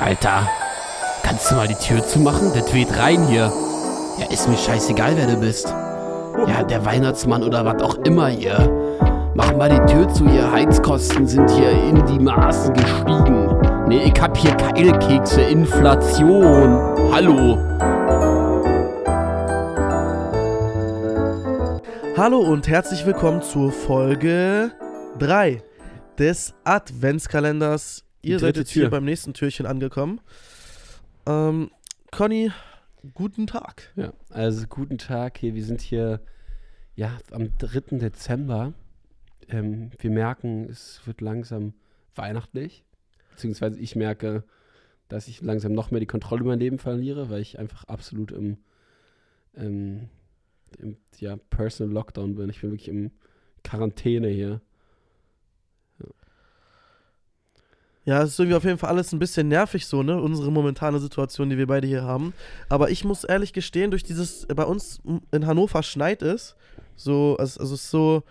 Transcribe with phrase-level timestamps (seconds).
[0.00, 0.48] Alter,
[1.24, 2.52] kannst du mal die Tür zumachen?
[2.52, 3.52] Der weht rein hier.
[4.16, 5.66] Ja, ist mir scheißegal, wer du bist.
[6.46, 8.70] Ja, der Weihnachtsmann oder was auch immer hier.
[9.34, 13.56] Mach mal die Tür zu, ihr Heizkosten sind hier in die Maßen gestiegen.
[13.88, 16.78] Nee, ich hab hier Keilkekse, Inflation.
[17.12, 17.58] Hallo.
[22.16, 24.70] Hallo und herzlich willkommen zur Folge
[25.18, 25.60] 3
[26.16, 28.07] des Adventskalenders.
[28.22, 28.90] Ihr seid jetzt hier Tür.
[28.90, 30.20] beim nächsten Türchen angekommen.
[31.26, 31.70] Ähm,
[32.10, 32.50] Conny,
[33.14, 33.92] guten Tag.
[33.96, 35.54] Ja, also guten Tag hier.
[35.54, 36.20] Wir sind hier
[36.96, 37.98] ja am 3.
[37.98, 38.72] Dezember.
[39.48, 41.74] Ähm, wir merken, es wird langsam
[42.14, 42.84] weihnachtlich.
[43.30, 44.42] Beziehungsweise ich merke,
[45.08, 48.32] dass ich langsam noch mehr die Kontrolle über mein Leben verliere, weil ich einfach absolut
[48.32, 48.58] im,
[49.56, 50.08] ähm,
[50.78, 52.50] im ja, Personal Lockdown bin.
[52.50, 53.12] Ich bin wirklich im
[53.62, 54.60] Quarantäne hier.
[58.08, 60.18] Ja, es ist irgendwie auf jeden Fall alles ein bisschen nervig so, ne?
[60.18, 62.32] Unsere momentane Situation, die wir beide hier haben.
[62.70, 66.56] Aber ich muss ehrlich gestehen, durch dieses, bei uns in Hannover schneit es.
[66.96, 68.22] So, also, also es ist so,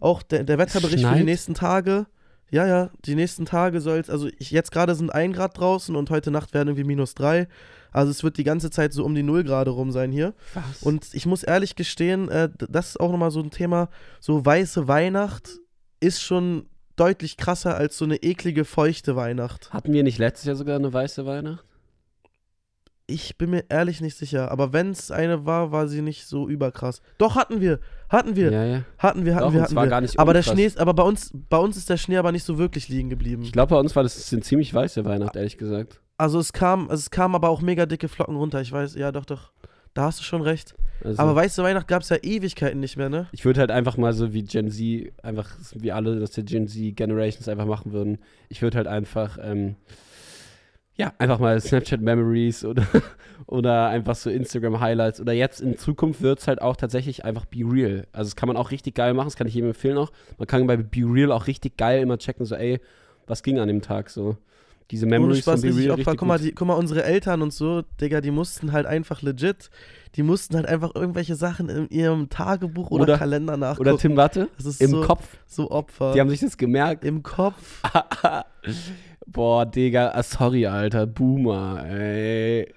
[0.00, 1.24] auch der, der Wetterbericht für die schneit?
[1.26, 2.06] nächsten Tage.
[2.50, 5.94] Ja, ja, die nächsten Tage soll es, also ich, jetzt gerade sind 1 Grad draußen
[5.94, 7.48] und heute Nacht werden irgendwie minus 3.
[7.92, 10.32] Also es wird die ganze Zeit so um die 0 Grad rum sein hier.
[10.54, 10.82] Was?
[10.82, 14.88] Und ich muss ehrlich gestehen, äh, das ist auch nochmal so ein Thema, so weiße
[14.88, 15.58] Weihnacht
[16.00, 16.64] ist schon
[16.98, 19.72] deutlich krasser als so eine eklige, feuchte Weihnacht.
[19.72, 21.64] hatten wir nicht letztes Jahr sogar eine weiße Weihnacht?
[23.10, 26.46] Ich bin mir ehrlich nicht sicher, aber wenn es eine war, war sie nicht so
[26.46, 27.00] überkrass.
[27.16, 28.82] Doch, hatten wir, hatten wir, Ja, ja.
[28.98, 29.86] hatten wir, hatten Doch, wir, hatten wir.
[29.86, 30.52] gar nicht aber der unkrass.
[30.54, 33.08] Schnee ist, aber bei uns, bei uns ist der Schnee aber nicht so wirklich liegen
[33.08, 33.42] geblieben.
[33.44, 36.00] Ich glaube, bei uns war das eine ziemlich weiße Weihnacht, ehrlich gesagt.
[36.18, 39.24] Also es kam, es kam aber auch mega dicke Flocken runter, ich weiß, ja doch,
[39.24, 39.52] doch.
[39.98, 40.76] Da hast du schon recht.
[41.02, 43.26] Also, Aber weiße Weihnacht gab es ja Ewigkeiten nicht mehr, ne?
[43.32, 46.68] Ich würde halt einfach mal so wie Gen Z, einfach wie alle das der Gen
[46.68, 48.18] Z Generations einfach machen würden.
[48.48, 49.74] Ich würde halt einfach, ähm,
[50.94, 52.86] ja, einfach mal Snapchat Memories oder,
[53.46, 57.46] oder einfach so Instagram Highlights oder jetzt in Zukunft wird es halt auch tatsächlich einfach
[57.46, 58.06] Be Real.
[58.12, 60.12] Also das kann man auch richtig geil machen, das kann ich jedem empfehlen auch.
[60.38, 62.78] Man kann bei Be Real auch richtig geil immer checken, so ey,
[63.26, 64.36] was ging an dem Tag so.
[64.90, 66.16] Diese Memories Spaß, von Be Real Opfer.
[66.16, 69.70] Guck mal, die, guck mal, unsere Eltern und so, Digga, die mussten halt einfach legit,
[70.14, 73.88] die mussten halt einfach irgendwelche Sachen in ihrem Tagebuch oder, Oder- Kalender nachgucken.
[73.88, 76.14] Oder Tim Watte das ist im so, Kopf, so Opfer.
[76.14, 77.04] die haben sich das gemerkt.
[77.04, 77.82] Im Kopf.
[79.26, 82.72] Boah, Digga, ah, sorry, Alter, Boomer, ey.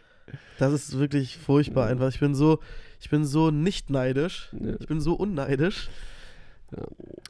[0.60, 2.10] Das ist wirklich furchtbar einfach.
[2.10, 2.60] Ich bin so,
[3.00, 4.50] ich bin so nicht neidisch.
[4.80, 5.90] Ich bin so unneidisch.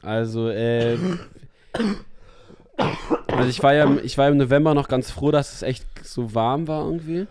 [0.02, 0.98] Also, äh.
[3.26, 5.84] Also ich war ja im- ich war im November noch ganz froh, dass es echt
[6.04, 7.26] so warm war irgendwie.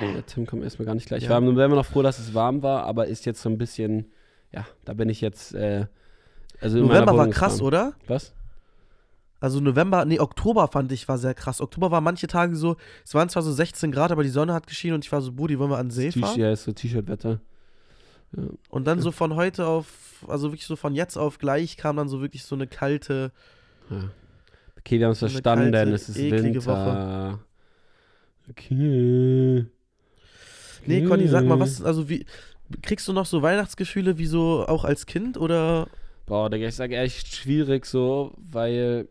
[0.00, 1.18] Der Tim kommt erstmal gar nicht gleich.
[1.22, 1.30] Ich Ja.
[1.30, 4.10] war im November noch froh, dass es warm war, aber ist jetzt so ein bisschen,
[4.52, 5.86] ja, da bin ich jetzt, äh,
[6.60, 7.94] also November war krass, oder?
[8.06, 8.32] Was?
[9.40, 11.60] Also November, nee, Oktober fand ich war sehr krass.
[11.60, 14.66] Oktober war manche Tage so, es waren zwar so 16 Grad, aber die Sonne hat
[14.66, 16.38] geschienen und ich war so, Budi, wollen wir an den See fahren?
[16.40, 17.40] ja, ist so T-Shirt-Wetter.
[18.70, 19.86] Und dann so von heute auf,
[20.26, 23.30] also wirklich so von jetzt auf gleich kam dann so wirklich so eine kalte,
[23.90, 23.96] Ja.
[24.86, 27.40] Okay, wir haben es verstanden, kalte, es ist Winter.
[28.48, 29.66] Okay.
[30.86, 32.24] Nee, Conny, sag mal, was, also wie,
[32.82, 35.88] kriegst du noch so Weihnachtsgefühle wie so auch als Kind oder?
[36.26, 39.08] Boah, Digga, ich sage echt schwierig so, weil,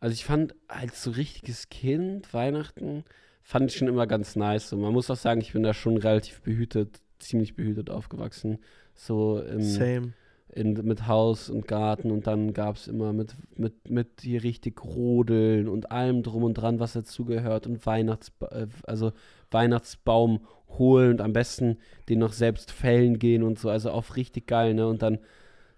[0.00, 3.04] also ich fand als so richtiges Kind Weihnachten,
[3.42, 4.70] fand ich schon immer ganz nice.
[4.70, 8.60] So, man muss auch sagen, ich bin da schon relativ behütet, ziemlich behütet aufgewachsen.
[8.94, 10.14] So im, Same.
[10.56, 14.82] In, mit Haus und Garten und dann gab es immer mit, mit, mit hier richtig
[14.82, 19.12] Rodeln und allem drum und dran, was dazugehört und Weihnachts, äh, also
[19.50, 20.40] Weihnachtsbaum
[20.78, 21.78] holen und am besten
[22.08, 24.86] den noch selbst fällen gehen und so, also auch richtig geil, ne?
[24.88, 25.18] Und dann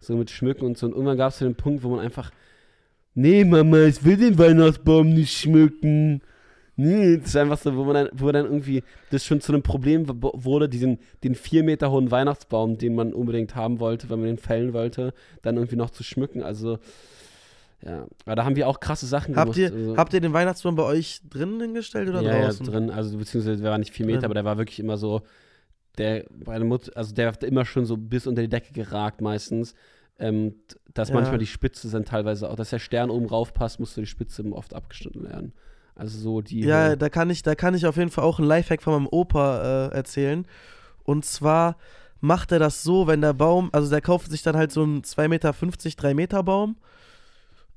[0.01, 0.87] so mit Schmücken und so.
[0.87, 2.31] Und irgendwann gab es den Punkt, wo man einfach,
[3.15, 6.23] nee, Mama, ich will den Weihnachtsbaum nicht schmücken.
[6.81, 9.63] Nee, das ist einfach so, wo man dann, wo dann irgendwie das schon zu einem
[9.65, 14.29] Problem wurde, diesen, den vier Meter hohen Weihnachtsbaum, den man unbedingt haben wollte, wenn man
[14.29, 15.13] den fällen wollte,
[15.43, 16.41] dann irgendwie noch zu schmücken.
[16.41, 16.79] Also,
[17.85, 19.73] ja, aber da haben wir auch krasse Sachen Habt gemacht.
[19.73, 22.65] ihr, also, habt ihr den Weihnachtsbaum bei euch drinnen hingestellt oder ja, draußen?
[22.65, 22.91] ja, drin.
[22.91, 24.25] Also, beziehungsweise der war nicht vier Meter, Drin.
[24.27, 25.23] aber der war wirklich immer so,
[25.99, 29.75] der, meine Mutter, also der hat immer schon so bis unter die Decke geragt meistens.
[30.21, 30.55] Ähm,
[30.95, 31.15] dass Ja.
[31.17, 34.07] manchmal die Spitze sind teilweise auch, dass der Stern oben rauf passt, musst du die
[34.07, 35.53] Spitze oft abgeschnitten werden.
[35.99, 36.61] Also so die.
[36.61, 39.09] Ja, da kann ich, da kann ich auf jeden Fall auch einen Lifehack von meinem
[39.11, 40.47] Opa äh, erzählen.
[41.03, 41.77] Und zwar
[42.21, 45.03] macht er das so, wenn der Baum, also der kauft sich dann halt so einen
[45.03, 46.77] 2,50 Meter, 3 Meter Baum.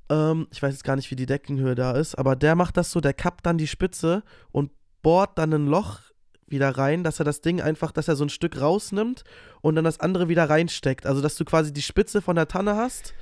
[0.09, 2.91] Ähm, ich weiß jetzt gar nicht, wie die Deckenhöhe da ist, aber der macht das
[2.91, 4.71] so, der kappt dann die Spitze und
[5.01, 5.99] bohrt dann ein Loch
[6.47, 9.23] wieder rein, dass er das Ding einfach, dass er so ein Stück rausnimmt
[9.61, 11.07] und dann das andere wieder reinsteckt.
[11.07, 13.13] Also, dass du quasi die Spitze von der Tanne hast.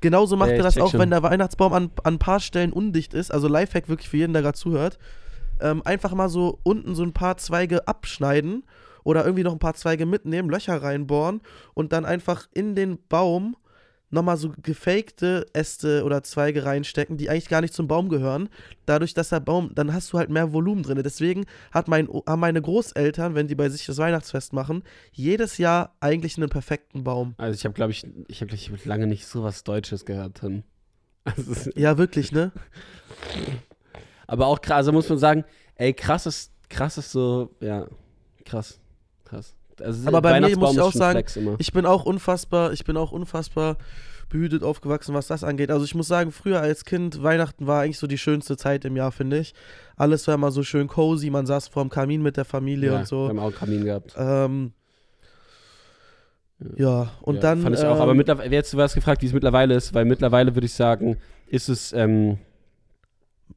[0.00, 1.00] Genauso macht Ja, er das auch, schon.
[1.00, 3.30] wenn der Weihnachtsbaum an, an ein paar Stellen undicht ist.
[3.32, 4.98] Also Lifehack wirklich für jeden, der gerade zuhört.
[5.60, 8.64] ähm, einfach mal so unten so ein paar Zweige abschneiden
[9.04, 11.42] oder irgendwie noch ein paar Zweige mitnehmen, Löcher reinbohren
[11.74, 13.56] und dann einfach in den Baum
[14.10, 18.48] nochmal so gefakte Äste oder Zweige reinstecken, die eigentlich gar nicht zum Baum gehören.
[18.86, 21.00] Dadurch, dass der Baum, dann hast du halt mehr Volumen drin.
[21.02, 25.94] Deswegen hat mein, haben meine Großeltern, wenn die bei sich das Weihnachtsfest machen, jedes Jahr
[26.00, 27.34] eigentlich einen perfekten Baum.
[27.38, 30.30] Also ich habe, glaube ich, ich habe ich, lange nicht so was Deutsches gehört.
[30.42, 30.64] Drin.
[31.24, 32.52] Also ja, wirklich, ne?
[34.26, 37.88] Aber auch krass, also muss man sagen, ey, krass ist, krass ist so, ja,
[38.44, 38.80] krass,
[39.24, 39.54] krass.
[39.82, 41.24] Also Aber bei mir muss ich auch sagen.
[41.58, 43.76] Ich bin auch unfassbar, ich bin auch unfassbar
[44.30, 45.70] behütet aufgewachsen, was das angeht.
[45.70, 48.96] Also ich muss sagen, früher als Kind, Weihnachten war eigentlich so die schönste Zeit im
[48.96, 49.54] Jahr, finde ich.
[49.96, 53.08] Alles war immer so schön cozy, man saß vorm Kamin mit der Familie ja, und
[53.08, 53.24] so.
[53.24, 54.14] Wir haben auch einen Kamin gehabt.
[54.16, 54.72] Ähm,
[56.76, 57.62] ja, und ja, dann.
[57.62, 57.98] Fand ich auch.
[57.98, 60.74] Aber ähm, mittlerweile, jetzt du hast gefragt, wie es mittlerweile ist, weil mittlerweile würde ich
[60.74, 61.16] sagen,
[61.46, 62.38] ist es, ähm,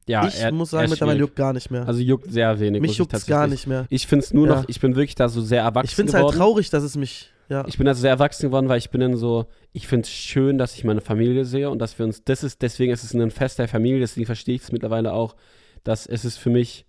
[0.06, 1.86] ja, ich eher- muss sagen, mittlerweile juckt gar nicht mehr.
[1.86, 2.80] Also juckt sehr wenig.
[2.82, 3.86] mich ich juckt es gar nicht mehr.
[3.90, 4.56] Ich finde es nur Ja.
[4.56, 6.96] noch, ich bin wirklich da so sehr erwachsen Ich finde es halt traurig, dass es
[6.96, 7.30] mich.
[7.48, 7.64] Ja.
[7.66, 10.56] Ich bin also sehr erwachsen geworden, weil ich bin dann so, ich finde es schön,
[10.56, 13.30] dass ich meine Familie sehe und dass wir uns, das ist, deswegen ist es ein
[13.30, 15.36] Fest der Familie, deswegen verstehe ich es mittlerweile auch,
[15.84, 16.86] dass es ist für mich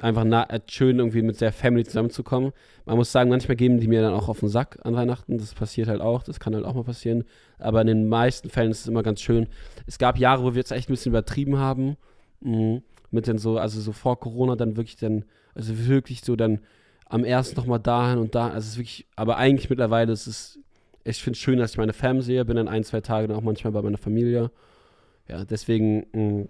[0.00, 2.52] einfach na, äh, schön, irgendwie mit der Family zusammenzukommen.
[2.86, 5.54] Man muss sagen, manchmal geben die mir dann auch auf den Sack an Weihnachten, das
[5.54, 7.24] passiert halt auch, das kann halt auch mal passieren,
[7.58, 9.48] aber in den meisten Fällen ist es immer ganz schön.
[9.86, 11.96] Es gab Jahre, wo wir jetzt echt ein bisschen übertrieben haben,
[12.44, 12.82] mhm.
[13.10, 15.24] mit den so, also so vor Corona dann wirklich dann,
[15.54, 16.60] also wirklich so dann
[17.06, 18.46] am ersten nochmal dahin und da.
[18.48, 20.58] Also es ist wirklich, aber eigentlich mittlerweile ist es,
[21.04, 23.36] ich finde es schön, dass ich meine Fam sehe, bin dann ein, zwei Tage dann
[23.36, 24.50] auch manchmal bei meiner Familie.
[25.28, 26.48] Ja, deswegen, mh.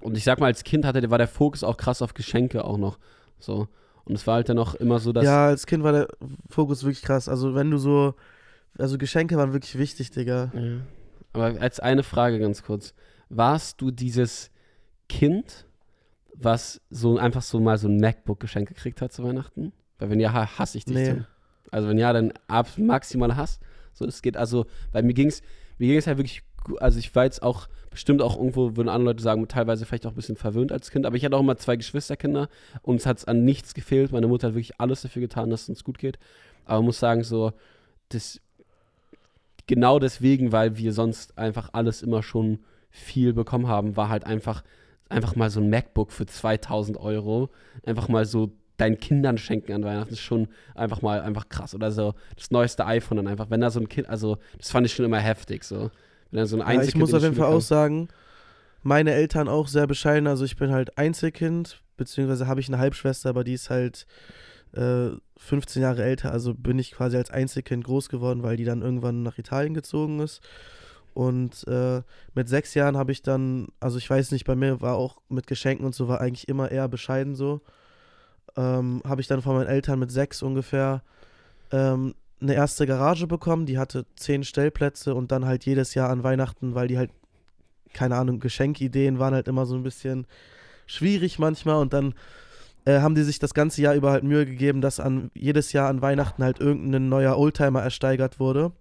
[0.00, 2.78] und ich sag mal, als Kind hatte, war der Fokus auch krass auf Geschenke auch
[2.78, 2.98] noch.
[3.38, 3.68] So.
[4.04, 5.24] Und es war halt dann auch immer so, dass.
[5.24, 6.08] ja, als Kind war der
[6.48, 7.28] Fokus wirklich krass.
[7.28, 8.14] Also, wenn du so.
[8.78, 10.52] Also, Geschenke waren wirklich wichtig, Digga.
[10.54, 10.80] Ja.
[11.32, 12.94] Aber als eine Frage ganz kurz.
[13.28, 14.52] Warst du dieses
[15.08, 15.66] Kind,
[16.34, 19.72] was so einfach so mal so ein MacBook-Geschenk gekriegt hat zu Weihnachten?
[19.98, 21.06] Weil wenn ja, ha- hasse ich dich Nee.
[21.08, 21.26] dann.
[21.70, 23.58] Also wenn ja, dann ab maximal Hass.
[23.92, 25.42] So, es geht also, bei mir ging es,
[25.78, 26.42] mir ging es halt wirklich,
[26.80, 30.10] also ich war jetzt auch, bestimmt auch irgendwo, würden andere Leute sagen, teilweise vielleicht auch
[30.12, 32.48] ein bisschen verwöhnt als Kind, aber ich hatte auch immer zwei Geschwisterkinder,
[32.82, 34.12] uns hat es an nichts gefehlt.
[34.12, 36.18] Meine Mutter hat wirklich alles dafür getan, dass es uns gut geht.
[36.66, 37.52] Aber man muss sagen, so,
[38.10, 38.40] das,
[39.66, 42.58] genau deswegen, weil wir sonst einfach alles immer schon
[42.90, 44.62] viel bekommen haben, war halt einfach,
[45.08, 47.50] einfach mal so ein MacBook für 2000 Euro,
[47.84, 51.74] einfach mal so deinen Kindern schenken an Weihnachten, ist schon einfach mal einfach krass.
[51.74, 54.86] Oder so das neueste iPhone dann einfach, wenn da so ein Kind, also das fand
[54.86, 55.90] ich schon immer heftig, so.
[56.30, 58.08] Wenn da so ein Ja, ich muss auf jeden Fall auch sagen,
[58.82, 60.26] meine Eltern auch sehr bescheiden.
[60.26, 64.06] Also ich bin halt Einzelkind, beziehungsweise habe ich eine Halbschwester, aber die ist halt
[64.72, 66.32] äh, 15 Jahre älter.
[66.32, 70.20] Also bin ich quasi als Einzelkind groß geworden, weil die dann irgendwann nach Italien gezogen
[70.20, 70.40] ist.
[71.16, 72.02] Und äh,
[72.34, 75.46] mit sechs Jahren habe ich dann, also ich weiß nicht, bei mir war auch mit
[75.46, 77.62] Geschenken und so, war eigentlich immer eher bescheiden so.
[78.54, 81.02] Ähm, habe ich dann von meinen Eltern mit sechs ungefähr
[81.72, 86.22] ähm, eine erste Garage bekommen, die hatte zehn Stellplätze und dann halt jedes Jahr an
[86.22, 87.12] Weihnachten, weil die halt,
[87.94, 90.26] keine Ahnung, Geschenkideen waren halt immer so ein bisschen
[90.84, 92.12] schwierig manchmal und dann
[92.84, 95.88] äh, haben die sich das ganze Jahr über halt Mühe gegeben, dass an jedes Jahr
[95.88, 98.72] an Weihnachten halt irgendein neuer Oldtimer ersteigert wurde.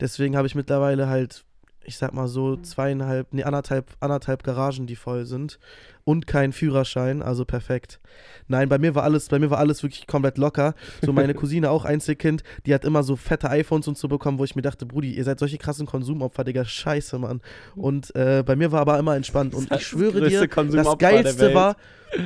[0.00, 1.44] Deswegen habe ich mittlerweile halt,
[1.88, 5.58] ich sag mal so zweieinhalb, nee, anderthalb, anderthalb Garagen, die voll sind
[6.04, 7.98] und kein Führerschein, also perfekt.
[8.46, 10.74] Nein, bei mir war alles, bei mir war alles wirklich komplett locker.
[11.02, 14.44] So meine Cousine auch Einzelkind, die hat immer so fette iPhones und so bekommen, wo
[14.44, 17.40] ich mir dachte, Brudi, ihr seid solche krassen Konsumopfer, Digga, scheiße, Mann.
[17.74, 21.76] Und äh, bei mir war aber immer entspannt und ich schwöre dir, das geilste war,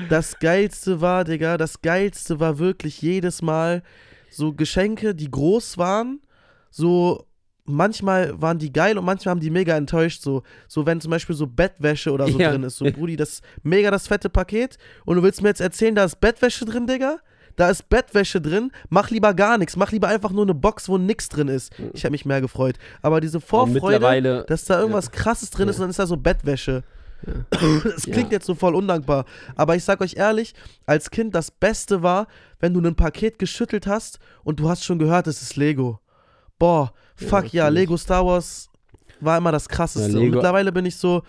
[0.08, 3.82] das geilste war, Digga, das geilste war wirklich jedes Mal
[4.28, 6.20] so Geschenke, die groß waren,
[6.70, 7.26] so
[7.64, 10.22] manchmal waren die geil und manchmal haben die mega enttäuscht.
[10.22, 12.50] So, so wenn zum Beispiel so Bettwäsche oder so Ja.
[12.50, 12.76] drin ist.
[12.76, 14.78] So, Brudi, das ist mega das fette Paket.
[15.04, 17.18] Und du willst mir jetzt erzählen, da ist Bettwäsche drin, Digga?
[17.56, 18.72] Da ist Bettwäsche drin.
[18.88, 19.76] Mach lieber gar nichts.
[19.76, 21.70] Mach lieber einfach nur eine Box, wo nix drin ist.
[21.92, 22.76] Ich hätte mich mehr gefreut.
[23.02, 25.80] Aber diese Vorfreude, dass da irgendwas krasses drin ist Ja.
[25.80, 26.82] und dann ist da so Bettwäsche.
[27.84, 28.12] Das Ja.
[28.14, 29.26] klingt jetzt so voll undankbar.
[29.54, 30.54] Aber ich sag euch ehrlich,
[30.86, 32.26] als Kind das Beste war,
[32.58, 36.00] wenn du ein Paket geschüttelt hast und du hast schon gehört, es ist Lego.
[36.62, 37.80] Boah, Ja, fuck ja, natürlich.
[37.80, 38.70] Lego Star Wars
[39.20, 40.12] war immer das krasseste.
[40.12, 41.24] Ja, und mittlerweile bin ich so,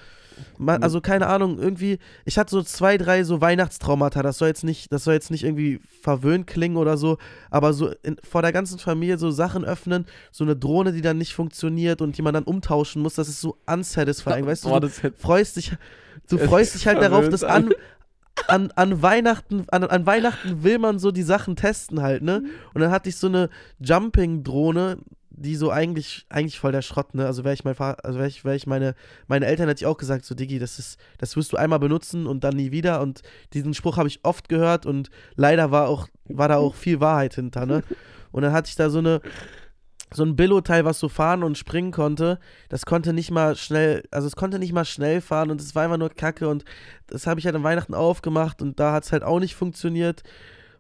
[0.68, 4.22] also keine Ahnung, irgendwie, ich hatte so zwei, drei so Weihnachtstraumata.
[4.22, 7.18] Das soll jetzt nicht, das soll jetzt nicht irgendwie verwöhnt klingen oder so,
[7.50, 11.18] aber so in, vor der ganzen Familie so Sachen öffnen, so eine Drohne, die dann
[11.18, 14.46] nicht funktioniert und die man dann umtauschen muss, das ist so unsatisfying.
[14.46, 15.74] Weißt du, Boah, du freust dich,
[16.30, 17.72] du freust dich halt darauf, dass an,
[18.48, 22.44] an, an Weihnachten, an, an Weihnachten will man so die Sachen testen halt, ne?
[22.74, 23.50] Und dann hatte ich so eine
[23.80, 24.98] Jumping-Drohne,
[25.36, 27.26] die so eigentlich, eigentlich voll der Schrott, ne?
[27.26, 28.96] Also wäre ich mein Vater, also wäre ich, wär ich meine,
[29.28, 32.28] meine Eltern hätte ich auch gesagt, so Digi, das ist, das wirst du einmal benutzen
[32.28, 33.02] und dann nie wieder.
[33.02, 33.22] Und
[33.54, 37.36] diesen Spruch habe ich oft gehört und leider war auch, war da auch viel Wahrheit
[37.36, 37.84] hinter, ne?
[38.32, 39.22] Und dann hatte ich da so eine,
[40.12, 44.28] so ein Billo-Teil, was so fahren und springen konnte, das konnte nicht mal schnell, also
[44.28, 46.64] es konnte nicht mal schnell fahren und es war einfach nur Kacke und
[47.08, 50.24] das habe ich halt an Weihnachten aufgemacht und da hat es halt auch nicht funktioniert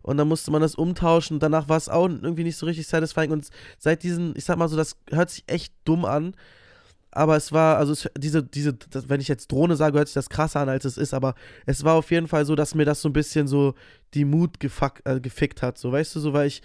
[0.04, 2.88] und dann musste man das umtauschen und danach war es auch irgendwie nicht so richtig
[2.88, 6.36] satisfying und seit diesen, ich sag mal so, das hört sich echt dumm an,
[7.10, 10.16] aber es war, also es, diese, diese, das, wenn ich jetzt Drohne sage, hört sich
[10.16, 12.86] das krasser an, als es ist, aber es war auf jeden Fall so, dass mir
[12.86, 13.74] das so ein bisschen so
[14.14, 16.62] die Mut gefuck, äh, gefickt hat, so, weißt du, so, weil ich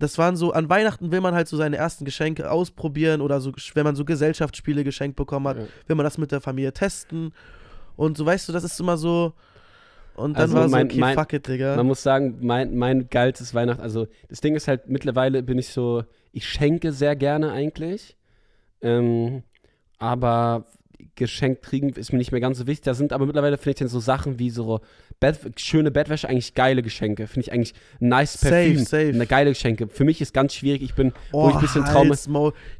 [0.00, 3.52] das waren so, an Weihnachten will man halt so seine ersten Geschenke ausprobieren oder so,
[3.74, 5.64] wenn man so Gesellschaftsspiele geschenkt bekommen hat, ja.
[5.86, 7.34] will man das mit der Familie testen.
[7.96, 9.34] Und so, weißt du, das ist immer so.
[10.14, 11.76] Und dann also war mein, so, okay, mein, fuck it, Digga.
[11.76, 15.68] Man muss sagen, mein, mein geilstes Weihnachten, also das Ding ist halt, mittlerweile bin ich
[15.68, 18.16] so, ich schenke sehr gerne eigentlich.
[18.82, 19.42] Ähm,
[19.98, 20.66] aber
[21.14, 22.84] geschenkt kriegen ist mir nicht mehr ganz so wichtig.
[22.84, 24.80] Da sind aber mittlerweile, finde ich, dann so Sachen wie so
[25.20, 27.26] Bett, schöne Bettwäsche eigentlich geile Geschenke.
[27.26, 28.78] Finde ich eigentlich nice Parfüm.
[28.78, 29.08] Safe, safe.
[29.14, 29.88] Eine geile Geschenke.
[29.88, 30.82] Für mich ist ganz schwierig.
[30.82, 32.14] Ich bin, oh, wo ich ein bisschen Trauma.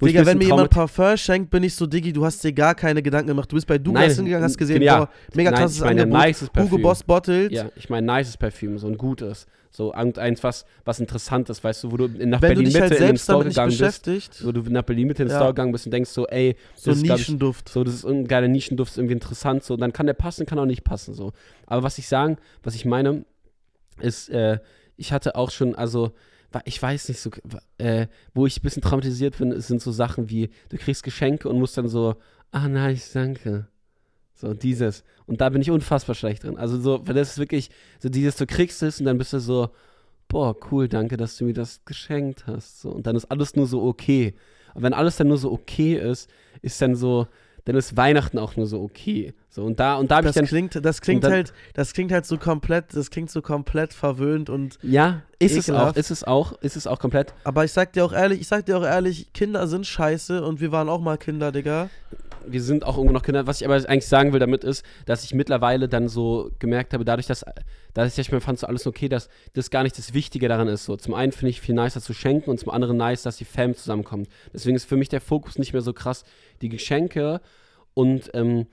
[0.03, 3.03] Digga, wenn mir jemand Parfum schenkt, bin ich so, Diggi, du hast dir gar keine
[3.03, 3.51] Gedanken gemacht.
[3.51, 6.27] Du bist bei Douglas hingegangen, hast gesehen, ja, boah, mega krasses ich meine, Angebot.
[6.27, 7.53] Nices Hugo Boss Bottled.
[7.53, 9.47] Ja, ich meine nices Parfüm, so ein gutes.
[9.73, 13.17] So eins, was, was Interessantes, weißt du, wo du nach Berlin Mitte halt in den
[13.17, 14.45] Store gegangen bist.
[14.45, 15.39] Wo du nach Berlin Mitte in den ja.
[15.39, 17.69] Store gegangen bist und denkst so, ey, so ein Nischenduft.
[17.69, 19.63] Ich, so, das ist ein geiler Nischenduft, ist irgendwie interessant.
[19.63, 21.15] So, dann kann der passen, kann auch nicht passen.
[21.15, 21.33] So.
[21.67, 23.25] Aber was ich sagen, was ich meine,
[24.01, 24.59] ist, äh,
[24.97, 26.13] ich hatte auch schon, also,
[26.65, 27.31] ich weiß nicht so,
[27.79, 31.61] äh, wo ich ein bisschen traumatisiert bin, sind so Sachen wie, du kriegst Geschenke und
[31.61, 32.17] musst dann so,
[32.51, 33.69] ah nice, danke.
[34.41, 35.05] So, dieses.
[35.27, 36.57] Und da bin ich unfassbar schlecht drin.
[36.57, 39.39] Also so, weil das ist wirklich, so dieses, du kriegst es und dann bist du
[39.39, 39.69] so,
[40.29, 42.81] boah, cool, danke, dass du mir das geschenkt hast.
[42.81, 44.35] So, und dann ist alles nur so okay.
[44.73, 46.31] Und wenn alles dann nur so okay ist,
[46.63, 47.27] ist dann so,
[47.67, 49.35] dann ist Weihnachten auch nur so okay.
[49.51, 50.47] So, und da, und da das ich dann.
[50.47, 54.49] Klingt, das klingt dann, halt, das klingt halt so komplett, das klingt so komplett verwöhnt
[54.49, 54.79] und.
[54.81, 55.69] Ja, ist ekelhaft.
[55.69, 57.35] es auch, ist es auch, ist es auch komplett.
[57.45, 60.63] Aber ich sag dir auch ehrlich, ich sag dir auch ehrlich, Kinder sind scheiße und
[60.63, 61.91] wir waren auch mal Kinder, Digga
[62.47, 63.47] wir sind auch irgendwo noch Kinder.
[63.47, 67.05] Was ich aber eigentlich sagen will damit ist, dass ich mittlerweile dann so gemerkt habe,
[67.05, 67.45] dadurch, dass,
[67.95, 70.85] dass ich mir fand, so alles okay, dass das gar nicht das Wichtige daran ist.
[70.85, 73.45] So, zum einen finde ich viel nicer zu schenken und zum anderen nice, dass die
[73.45, 74.29] Fam zusammenkommt.
[74.53, 76.25] Deswegen ist für mich der Fokus nicht mehr so krass
[76.63, 77.41] die Geschenke
[77.95, 78.67] und ähm,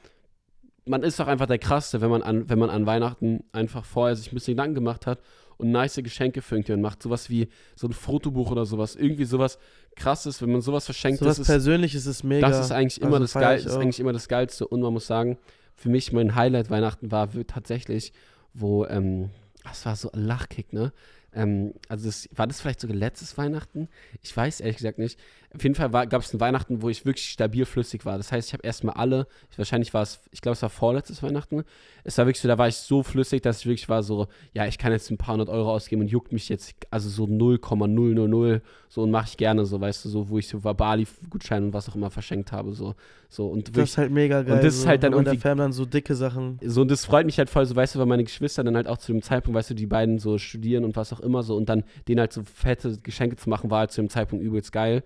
[0.86, 4.16] man ist auch einfach der Krasse, wenn man an, wenn man an Weihnachten einfach vorher
[4.16, 5.20] sich ein bisschen Gedanken gemacht hat
[5.58, 7.04] und nice Geschenke für irgendjemanden macht.
[7.04, 8.96] Sowas wie so ein Fotobuch oder sowas.
[8.96, 9.58] Irgendwie sowas
[9.96, 11.20] krasses, wenn man sowas verschenkt.
[11.20, 12.48] Sowas das Persönliches ist mega.
[12.48, 14.68] Das ist eigentlich immer, also das, Geil, ist eigentlich immer das Geilste.
[14.68, 15.38] Und man muss sagen,
[15.76, 18.14] für mich mein Highlight Weihnachten war tatsächlich,
[18.54, 19.30] wo, ähm,
[19.64, 20.94] das war so ein Lachkick, ne?
[21.38, 23.90] Ähm, also das, war das vielleicht sogar letztes Weihnachten?
[24.24, 25.20] Ich weiß ehrlich gesagt nicht.
[25.54, 28.18] Auf jeden Fall gab es ein Weihnachten, wo ich wirklich stabil flüssig war.
[28.18, 31.24] Das heißt, ich habe erstmal alle, ich, wahrscheinlich war es, ich glaube, es war vorletztes
[31.24, 31.64] Weihnachten.
[32.04, 34.66] Es war wirklich so, da war ich so flüssig, dass ich wirklich war so, ja,
[34.66, 38.62] ich kann jetzt ein paar hundert Euro ausgeben und juckt mich jetzt, also so 0,000
[38.90, 41.90] so und mache ich gerne so, weißt du, so, wo ich so Bali-Gutscheine und was
[41.90, 42.96] auch immer verschenkt habe, so.
[43.30, 44.56] so und wirklich, das ist halt mega geil.
[44.56, 45.32] Und das so, ist halt dann irgendwie.
[45.32, 46.60] der Fam dann so dicke Sachen.
[46.64, 48.88] So, und das freut mich halt voll, so, weißt du, weil meine Geschwister dann halt
[48.88, 51.56] auch zu dem Zeitpunkt, weißt du, die beiden so studieren und was auch immer so
[51.56, 54.72] und dann denen halt so fette Geschenke zu machen, war halt zu dem Zeitpunkt übelst
[54.72, 55.04] geil.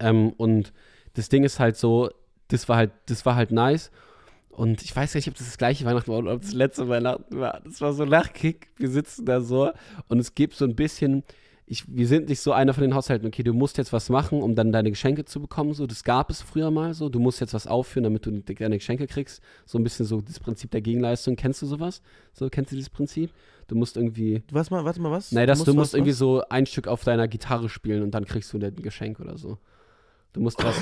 [0.00, 0.72] Ähm, und
[1.14, 2.10] das Ding ist halt so,
[2.48, 3.90] das war halt, das war halt nice.
[4.50, 7.38] Und ich weiß nicht, ob das das gleiche Weihnachten war oder ob das letzte Weihnachten
[7.38, 7.60] war.
[7.64, 8.68] Das war so Nachkick.
[8.76, 9.70] Wir sitzen da so
[10.08, 11.22] und es gibt so ein bisschen,
[11.70, 14.42] ich, wir sind nicht so einer von den Haushalten, okay, du musst jetzt was machen,
[14.42, 15.74] um dann deine Geschenke zu bekommen.
[15.74, 17.08] So, das gab es früher mal so.
[17.08, 19.42] Du musst jetzt was aufführen, damit du deine Geschenke kriegst.
[19.66, 21.36] So ein bisschen so das Prinzip der Gegenleistung.
[21.36, 22.00] Kennst du sowas?
[22.32, 23.30] So, kennst du dieses Prinzip?
[23.66, 24.42] Du musst irgendwie.
[24.50, 25.30] Was mal, warte mal, was?
[25.30, 26.18] Nein, das, du musst, du musst irgendwie was?
[26.18, 29.58] so ein Stück auf deiner Gitarre spielen und dann kriegst du ein Geschenk oder so.
[30.32, 30.74] Du musst was.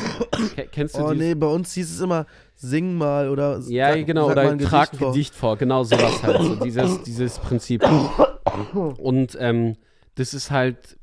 [0.71, 3.61] kennst du Oh nee, bei uns hieß es immer, sing mal oder.
[3.69, 5.57] Ja, sag, genau, sag oder ein trag ein Gedicht vor.
[5.57, 6.43] Genau sowas halt.
[6.43, 7.85] So dieses, dieses Prinzip.
[8.99, 9.76] Und ähm,
[10.16, 10.99] das ist halt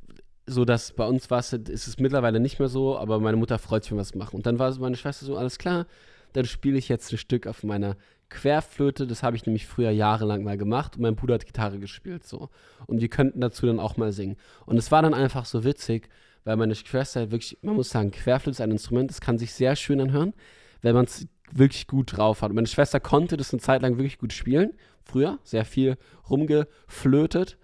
[0.45, 3.57] so, dass bei uns war es, ist es mittlerweile nicht mehr so, aber meine Mutter
[3.59, 4.35] freut sich, wenn wir was machen.
[4.35, 5.85] Und dann war meine Schwester so, alles klar,
[6.33, 7.95] dann spiele ich jetzt ein Stück auf meiner
[8.29, 9.07] Querflöte.
[9.07, 12.49] Das habe ich nämlich früher jahrelang mal gemacht und mein Bruder hat Gitarre gespielt so.
[12.87, 14.35] Und wir könnten dazu dann auch mal singen.
[14.65, 16.09] Und es war dann einfach so witzig,
[16.43, 19.75] weil meine Schwester wirklich, man muss sagen, Querflöte ist ein Instrument, das kann sich sehr
[19.75, 20.33] schön anhören,
[20.81, 22.49] wenn man es wirklich gut drauf hat.
[22.49, 25.97] Und meine Schwester konnte das eine Zeit lang wirklich gut spielen, früher, sehr viel
[26.29, 27.57] rumgeflötet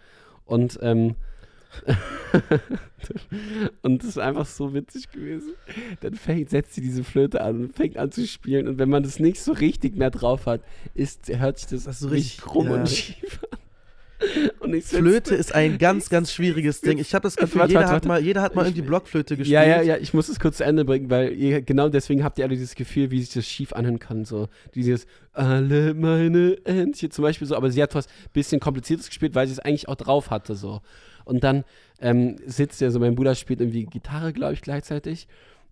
[0.46, 1.16] und ähm,
[3.82, 5.54] und das ist einfach so witzig gewesen.
[6.02, 8.68] Dann fängt, setzt sie diese Flöte an und fängt an zu spielen.
[8.68, 10.62] Und wenn man das nicht so richtig mehr drauf hat,
[10.96, 12.74] ist, hört sich das, das so richtig krumm ja.
[12.76, 13.59] und schief an.
[14.60, 16.98] Und ich Flöte ist ein ganz, ganz schwieriges Ding.
[16.98, 19.54] Ich habe das Gefühl, Warte, jeder, warte, hat mal, jeder hat mal irgendwie Blockflöte gespielt.
[19.54, 22.38] Ja, ja, ja, ich muss es kurz zu Ende bringen, weil ihr, genau deswegen habt
[22.38, 24.26] ihr alle dieses Gefühl, wie sich das schief anhören kann.
[24.26, 29.36] So dieses alle meine Entchen zum Beispiel so, aber sie hat was bisschen kompliziertes gespielt,
[29.36, 30.82] weil sie es eigentlich auch drauf hatte so.
[31.26, 31.64] Und dann
[32.02, 35.28] ähm, sitzt ja so, mein Bruder spielt irgendwie Gitarre, glaube ich, gleichzeitig.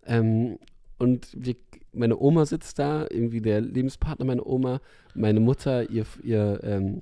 [0.06, 0.60] Ähm,
[1.00, 1.56] und wir,
[1.94, 4.82] meine Oma sitzt da, irgendwie der Lebenspartner meiner Oma,
[5.16, 7.02] meine Mutter, ihr, ihr, ähm,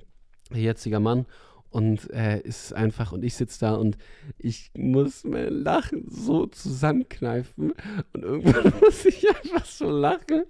[0.52, 1.26] jetziger Mann
[1.70, 3.98] und äh, ist einfach, und ich sitze da und
[4.38, 7.74] ich muss mein Lachen so zusammenkneifen.
[8.14, 10.44] Und irgendwann muss ich einfach so lachen.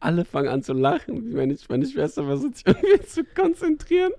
[0.00, 1.32] Alle fangen an zu lachen.
[1.34, 4.10] Meine, meine Schwester versucht sich irgendwie zu konzentrieren.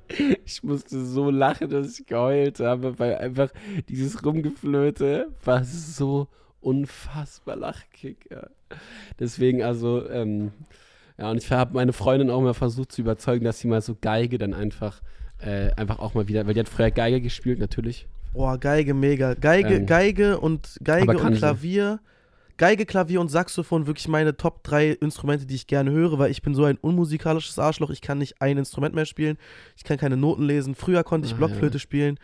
[0.46, 3.52] Ich musste so lachen, dass ich geheult habe, weil einfach
[3.90, 6.28] dieses Rumgeflöte war so
[6.62, 8.30] unfassbar lachkick.
[8.32, 8.48] Ja.
[9.20, 10.54] Deswegen also, ähm,
[11.18, 13.98] ja, und ich habe meine Freundin auch mal versucht zu überzeugen, dass sie mal so
[14.00, 15.02] Geige dann einfach,
[15.45, 18.07] äh, einfach auch mal wieder, weil die hat früher Geige gespielt, natürlich.
[18.33, 19.35] Boah, Geige mega.
[19.35, 22.00] Geige, ähm, Geige und Geige und Klavier.
[22.01, 22.13] Sie.
[22.57, 26.43] Geige, Klavier und Saxophon wirklich meine Top 3 Instrumente, die ich gerne höre, weil ich
[26.43, 27.89] bin so ein unmusikalisches Arschloch.
[27.89, 29.38] Ich kann nicht ein Instrument mehr spielen.
[29.75, 30.75] Ich kann keine Noten lesen.
[30.75, 31.79] Früher konnte ich ah, Blockflöte ja.
[31.79, 32.19] spielen.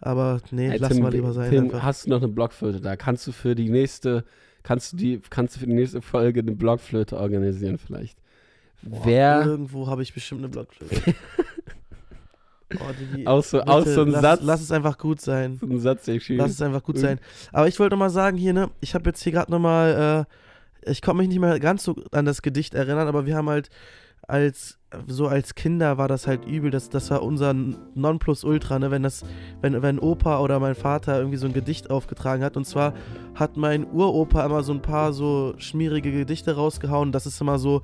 [0.00, 1.50] Aber nee, hey, lass Tim, mal lieber sein.
[1.50, 1.82] Tim, einfach.
[1.82, 2.96] hast du noch eine Blockflöte da?
[2.96, 4.24] Kannst du für die nächste,
[4.62, 8.18] kannst du die, kannst du für die nächste Folge eine Blockflöte organisieren vielleicht?
[8.82, 11.14] Boah, Wer irgendwo habe ich bestimmt eine Blockflöte.
[12.80, 14.40] Oh, auch so, auch so ein lass, Satz.
[14.42, 15.58] Lass es einfach gut sein.
[15.60, 17.18] So ein Satz, der Lass es einfach gut sein.
[17.52, 20.26] Aber ich wollte noch mal sagen hier, ne, ich habe jetzt hier gerade noch mal,
[20.86, 23.48] äh, ich konnte mich nicht mehr ganz so an das Gedicht erinnern, aber wir haben
[23.48, 23.70] halt
[24.26, 26.70] als so als Kinder war das halt übel.
[26.70, 28.90] Das, das war unser Nonplusultra, ne?
[28.90, 29.24] Wenn das,
[29.60, 32.56] wenn, wenn Opa oder mein Vater irgendwie so ein Gedicht aufgetragen hat.
[32.56, 32.94] Und zwar
[33.34, 37.12] hat mein Uropa immer so ein paar so schmierige Gedichte rausgehauen.
[37.12, 37.82] Das ist immer so,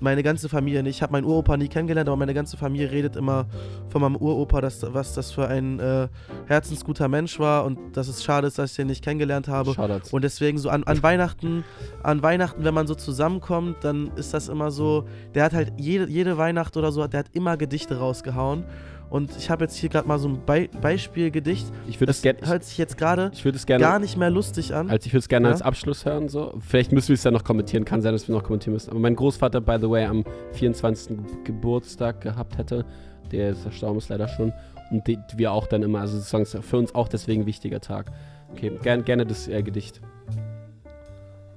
[0.00, 3.46] meine ganze Familie, ich habe meinen Uropa nie kennengelernt, aber meine ganze Familie redet immer
[3.88, 6.08] von meinem Uropa, dass, was das für ein äh,
[6.46, 9.74] herzensguter Mensch war und dass es schade ist, dass ich den nicht kennengelernt habe.
[9.74, 10.00] Schade.
[10.10, 11.64] Und deswegen so an, an Weihnachten,
[12.02, 16.08] an Weihnachten, wenn man so zusammenkommt, dann ist das immer so, der hat halt jede,
[16.08, 18.64] jede Weihnacht oder so, der hat immer Gedichte rausgehauen.
[19.10, 21.66] Und ich habe jetzt hier gerade mal so ein Be Beispielgedicht.
[21.88, 22.38] Ich würde es gerne.
[22.46, 23.32] Hört sich jetzt gerade
[23.66, 24.88] gar nicht mehr lustig an.
[24.88, 25.52] Also ich würde es gerne ja?
[25.52, 26.28] als Abschluss hören.
[26.28, 26.54] So.
[26.60, 27.84] Vielleicht müssen wir es ja noch kommentieren.
[27.84, 28.90] Kann sein, dass wir noch kommentieren müssen.
[28.90, 31.18] Aber mein Großvater, by the way, am 24.
[31.44, 32.86] Geburtstag gehabt hätte.
[33.32, 34.52] Der ist verstorben, ist leider schon.
[34.92, 36.00] Und die, wir auch dann immer.
[36.00, 38.12] Also sozusagen ist für uns auch deswegen ein wichtiger Tag.
[38.52, 40.00] Okay, gern, gerne das äh, Gedicht.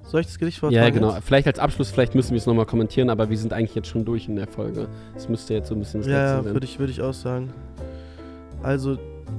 [0.04, 0.84] Soll ich das Gedicht vortragen?
[0.84, 1.14] Ja, genau.
[1.14, 1.24] Jetzt?
[1.24, 4.04] Vielleicht als Abschluss, vielleicht müssen wir es nochmal kommentieren, aber wir sind eigentlich jetzt schon
[4.04, 4.88] durch in der Folge.
[5.14, 7.52] Das müsste jetzt so ein bisschen das Ja, ja würde ich, würd ich auch sagen.
[8.62, 8.98] Also,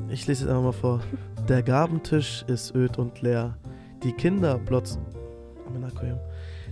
[0.10, 1.00] ich lese jetzt einfach mal vor.
[1.48, 3.58] Der Gabentisch ist öd und leer.
[4.04, 5.02] Die Kinder glotzen.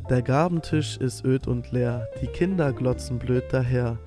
[0.10, 2.08] Der Gabentisch ist öd und leer.
[2.22, 3.98] Die Kinder glotzen blöd daher.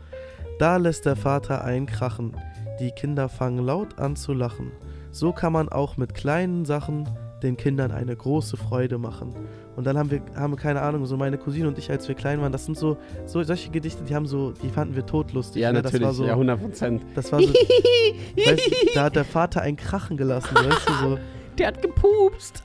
[0.59, 2.37] Da lässt der Vater einkrachen.
[2.81, 4.73] Die Kinder fangen laut an zu lachen.
[5.11, 7.09] So kann man auch mit kleinen Sachen
[7.43, 9.35] den Kindern eine große Freude machen.
[9.77, 12.15] Und dann haben wir, haben wir keine Ahnung, so meine Cousine und ich, als wir
[12.15, 15.61] klein waren, das sind so, so solche Gedichte, die haben so, die fanden wir totlustig.
[15.63, 15.83] Ja, ne?
[15.83, 17.03] natürlich, so, ja, 100 Prozent.
[17.15, 17.49] Das war so,
[18.37, 21.19] weißt da hat der Vater einen Krachen gelassen, weißt du, so.
[21.59, 22.63] Der hat gepupst.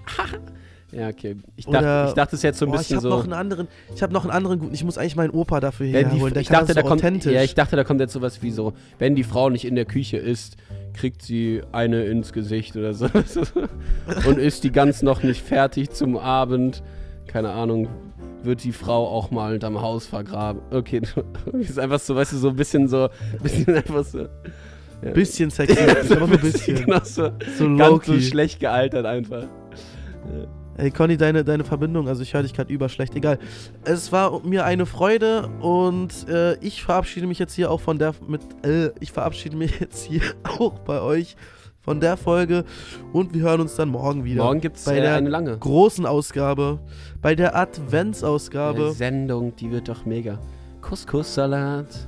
[0.91, 1.37] ja, okay.
[1.55, 3.09] Ich dachte, ich dachte es jetzt so ein boah, bisschen ich so.
[3.09, 5.87] Noch einen anderen, ich habe noch einen anderen guten, ich muss eigentlich meinen Opa dafür
[5.87, 8.41] herholen, ja, der ich dachte, da so kommt, Ja, ich dachte, da kommt jetzt sowas
[8.41, 10.57] wie so, wenn die Frau nicht in der Küche ist,
[10.93, 13.07] kriegt sie eine ins Gesicht oder so.
[14.27, 16.83] und ist die ganz noch nicht fertig zum Abend.
[17.27, 17.87] Keine Ahnung,
[18.43, 20.61] wird die Frau auch mal unterm Haus vergraben.
[20.71, 21.01] Okay,
[21.53, 23.09] ist einfach so, weißt du, so ein bisschen so,
[23.41, 24.27] bisschen einfach so.
[25.03, 25.11] Ja.
[25.13, 26.85] Bisschen sexy, aber nur ein bisschen.
[26.85, 29.43] Genau so, so ganz so schlecht gealtert einfach.
[29.43, 30.47] Ja.
[30.77, 33.15] Ey, Conny, deine, deine Verbindung, also ich höre dich gerade überschlecht.
[33.15, 33.37] Egal.
[33.83, 38.15] Es war mir eine Freude und äh, ich verabschiede mich jetzt hier auch von der
[38.27, 41.35] mit äh, ich verabschiede mich jetzt hier auch bei euch
[41.81, 42.63] von der Folge
[43.11, 44.43] und wir hören uns dann morgen wieder.
[44.43, 46.79] Morgen gibt es äh, eine lange großen Ausgabe,
[47.21, 48.85] bei der Adventsausgabe.
[48.85, 50.39] Eine Sendung, die wird doch mega.
[50.81, 52.07] Couscous-Salat.